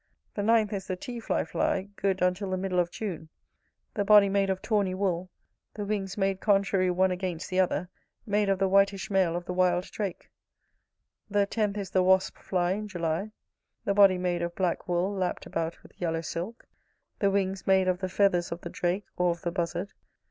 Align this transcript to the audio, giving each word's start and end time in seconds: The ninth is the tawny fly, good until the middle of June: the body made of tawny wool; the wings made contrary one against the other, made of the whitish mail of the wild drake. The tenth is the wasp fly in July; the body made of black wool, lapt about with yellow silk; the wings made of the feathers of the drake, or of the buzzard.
The 0.33 0.41
ninth 0.41 0.73
is 0.73 0.87
the 0.87 0.95
tawny 0.95 1.19
fly, 1.45 1.89
good 1.95 2.23
until 2.23 2.49
the 2.49 2.57
middle 2.57 2.79
of 2.79 2.89
June: 2.89 3.29
the 3.93 4.03
body 4.03 4.29
made 4.29 4.49
of 4.49 4.59
tawny 4.59 4.95
wool; 4.95 5.29
the 5.75 5.85
wings 5.85 6.17
made 6.17 6.39
contrary 6.39 6.89
one 6.89 7.11
against 7.11 7.51
the 7.51 7.59
other, 7.59 7.87
made 8.25 8.49
of 8.49 8.57
the 8.57 8.67
whitish 8.67 9.11
mail 9.11 9.35
of 9.35 9.45
the 9.45 9.53
wild 9.53 9.83
drake. 9.91 10.31
The 11.29 11.45
tenth 11.45 11.77
is 11.77 11.91
the 11.91 12.01
wasp 12.01 12.39
fly 12.39 12.71
in 12.71 12.87
July; 12.87 13.31
the 13.85 13.93
body 13.93 14.17
made 14.17 14.41
of 14.41 14.55
black 14.55 14.87
wool, 14.87 15.13
lapt 15.13 15.45
about 15.45 15.83
with 15.83 15.91
yellow 16.01 16.21
silk; 16.21 16.67
the 17.19 17.29
wings 17.29 17.67
made 17.67 17.87
of 17.87 17.99
the 17.99 18.09
feathers 18.09 18.51
of 18.51 18.61
the 18.61 18.71
drake, 18.71 19.05
or 19.17 19.29
of 19.29 19.43
the 19.43 19.51
buzzard. 19.51 19.93